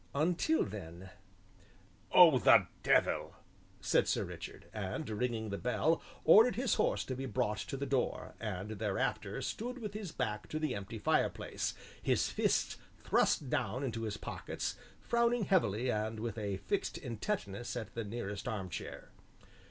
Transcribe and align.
"Until 0.15 0.63
then" 0.65 1.11
"Oh, 2.11 2.39
the 2.39 2.65
devil!" 2.81 3.35
said 3.81 4.07
Sir 4.07 4.23
Richard, 4.23 4.65
and 4.73 5.07
ringing 5.07 5.51
the 5.51 5.59
bell 5.59 6.01
ordered 6.23 6.55
his 6.55 6.73
horse 6.73 7.03
to 7.03 7.15
be 7.15 7.27
brought 7.27 7.59
to 7.59 7.77
the 7.77 7.85
door, 7.85 8.33
and 8.39 8.71
thereafter 8.79 9.43
stood 9.43 9.77
with 9.77 9.93
his 9.93 10.11
back 10.11 10.47
to 10.47 10.57
the 10.57 10.73
empty 10.73 10.97
fireplace, 10.97 11.75
his 12.01 12.29
fists 12.29 12.77
thrust 12.97 13.47
down 13.51 13.83
into 13.83 14.01
his 14.01 14.17
pockets, 14.17 14.75
frowning 14.99 15.43
heavily 15.43 15.91
and 15.91 16.19
with 16.19 16.35
a 16.35 16.57
fixed 16.57 16.97
intentness 16.97 17.75
at 17.75 17.93
the 17.93 18.03
nearest 18.03 18.47
armchair. 18.47 19.11